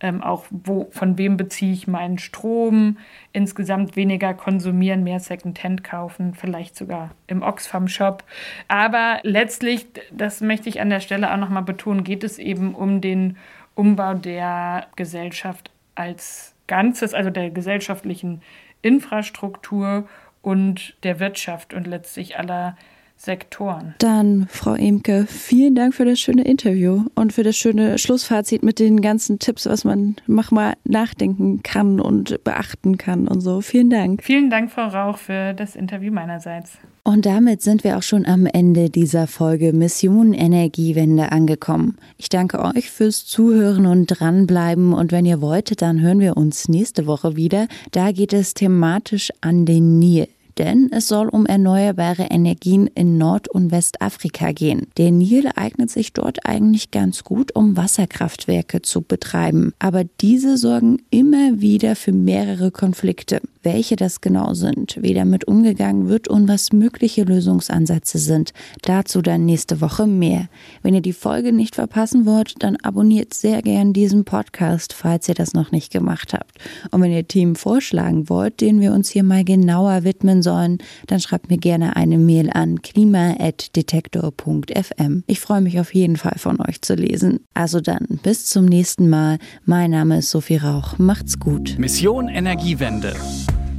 ähm, 0.00 0.22
auch 0.22 0.44
wo, 0.50 0.88
von 0.90 1.18
wem 1.18 1.36
beziehe 1.36 1.72
ich 1.72 1.86
meinen 1.86 2.18
Strom, 2.18 2.98
insgesamt 3.32 3.96
weniger 3.96 4.34
konsumieren, 4.34 5.04
mehr 5.04 5.20
Secondhand 5.20 5.84
kaufen, 5.84 6.34
vielleicht 6.34 6.76
sogar 6.76 7.10
im 7.26 7.42
Oxfam-Shop. 7.42 8.24
Aber 8.68 9.20
letztlich, 9.22 9.86
das 10.12 10.40
möchte 10.40 10.68
ich 10.68 10.80
an 10.80 10.90
der 10.90 11.00
Stelle 11.00 11.32
auch 11.32 11.38
nochmal 11.38 11.62
betonen, 11.62 12.04
geht 12.04 12.24
es 12.24 12.38
eben 12.38 12.74
um 12.74 13.00
den 13.00 13.36
Umbau 13.74 14.14
der 14.14 14.86
Gesellschaft 14.96 15.70
als 15.94 16.54
Ganzes, 16.66 17.14
also 17.14 17.30
der 17.30 17.50
gesellschaftlichen 17.50 18.42
Infrastruktur 18.82 20.08
und 20.42 20.96
der 21.02 21.20
Wirtschaft 21.20 21.74
und 21.74 21.86
letztlich 21.86 22.38
aller 22.38 22.76
Sektoren. 23.16 23.94
Dann, 23.98 24.46
Frau 24.50 24.74
Emke, 24.74 25.26
vielen 25.26 25.74
Dank 25.74 25.94
für 25.94 26.04
das 26.04 26.20
schöne 26.20 26.44
Interview 26.44 27.04
und 27.14 27.32
für 27.32 27.42
das 27.42 27.56
schöne 27.56 27.98
Schlussfazit 27.98 28.62
mit 28.62 28.78
den 28.78 29.00
ganzen 29.00 29.38
Tipps, 29.38 29.66
was 29.66 29.84
man 29.84 30.16
manchmal 30.26 30.74
nachdenken 30.84 31.62
kann 31.62 32.00
und 32.00 32.42
beachten 32.44 32.98
kann 32.98 33.26
und 33.26 33.40
so. 33.40 33.60
Vielen 33.60 33.90
Dank. 33.90 34.22
Vielen 34.22 34.50
Dank, 34.50 34.70
Frau 34.70 34.86
Rauch, 34.88 35.18
für 35.18 35.54
das 35.54 35.76
Interview 35.76 36.12
meinerseits. 36.12 36.78
Und 37.02 37.24
damit 37.24 37.62
sind 37.62 37.84
wir 37.84 37.96
auch 37.98 38.02
schon 38.02 38.26
am 38.26 38.46
Ende 38.46 38.90
dieser 38.90 39.28
Folge 39.28 39.72
Mission 39.72 40.34
Energiewende 40.34 41.30
angekommen. 41.30 41.98
Ich 42.18 42.28
danke 42.28 42.60
euch 42.60 42.90
fürs 42.90 43.24
Zuhören 43.24 43.86
und 43.86 44.06
dranbleiben 44.06 44.92
und 44.92 45.12
wenn 45.12 45.24
ihr 45.24 45.40
wolltet, 45.40 45.82
dann 45.82 46.00
hören 46.00 46.18
wir 46.18 46.36
uns 46.36 46.68
nächste 46.68 47.06
Woche 47.06 47.36
wieder. 47.36 47.68
Da 47.92 48.10
geht 48.10 48.32
es 48.32 48.54
thematisch 48.54 49.30
an 49.40 49.66
den 49.66 50.00
Nil 50.00 50.26
denn 50.58 50.90
es 50.92 51.08
soll 51.08 51.28
um 51.28 51.46
erneuerbare 51.46 52.24
Energien 52.24 52.88
in 52.94 53.18
Nord- 53.18 53.48
und 53.48 53.70
Westafrika 53.70 54.52
gehen. 54.52 54.86
Der 54.96 55.10
Nil 55.10 55.48
eignet 55.54 55.90
sich 55.90 56.12
dort 56.12 56.46
eigentlich 56.46 56.90
ganz 56.90 57.24
gut, 57.24 57.54
um 57.54 57.76
Wasserkraftwerke 57.76 58.82
zu 58.82 59.02
betreiben, 59.02 59.72
aber 59.78 60.04
diese 60.20 60.56
sorgen 60.56 61.02
immer 61.10 61.60
wieder 61.60 61.96
für 61.96 62.12
mehrere 62.12 62.70
Konflikte. 62.70 63.40
Welche 63.66 63.96
das 63.96 64.20
genau 64.20 64.54
sind, 64.54 64.96
wie 65.02 65.12
damit 65.12 65.48
umgegangen 65.48 66.08
wird 66.08 66.28
und 66.28 66.46
was 66.46 66.72
mögliche 66.72 67.24
Lösungsansätze 67.24 68.18
sind, 68.18 68.52
dazu 68.82 69.22
dann 69.22 69.44
nächste 69.44 69.80
Woche 69.80 70.06
mehr. 70.06 70.46
Wenn 70.82 70.94
ihr 70.94 71.00
die 71.00 71.12
Folge 71.12 71.52
nicht 71.52 71.74
verpassen 71.74 72.26
wollt, 72.26 72.62
dann 72.62 72.76
abonniert 72.76 73.34
sehr 73.34 73.62
gern 73.62 73.92
diesen 73.92 74.24
Podcast, 74.24 74.92
falls 74.92 75.28
ihr 75.28 75.34
das 75.34 75.52
noch 75.52 75.72
nicht 75.72 75.92
gemacht 75.92 76.32
habt. 76.32 76.52
Und 76.92 77.02
wenn 77.02 77.10
ihr 77.10 77.26
Themen 77.26 77.56
vorschlagen 77.56 78.28
wollt, 78.28 78.60
denen 78.60 78.80
wir 78.80 78.92
uns 78.92 79.10
hier 79.10 79.24
mal 79.24 79.42
genauer 79.42 80.04
widmen 80.04 80.42
sollen, 80.42 80.78
dann 81.08 81.18
schreibt 81.18 81.50
mir 81.50 81.58
gerne 81.58 81.96
eine 81.96 82.18
Mail 82.18 82.50
an 82.50 82.82
klima.detektor.fm. 82.82 85.24
Ich 85.26 85.40
freue 85.40 85.60
mich 85.60 85.80
auf 85.80 85.92
jeden 85.92 86.18
Fall 86.18 86.36
von 86.36 86.60
euch 86.60 86.82
zu 86.82 86.94
lesen. 86.94 87.40
Also 87.52 87.80
dann, 87.80 88.20
bis 88.22 88.46
zum 88.46 88.66
nächsten 88.66 89.08
Mal. 89.08 89.38
Mein 89.64 89.90
Name 89.90 90.18
ist 90.18 90.30
Sophie 90.30 90.58
Rauch. 90.58 90.98
Macht's 90.98 91.40
gut. 91.40 91.76
Mission 91.80 92.28
Energiewende. 92.28 93.16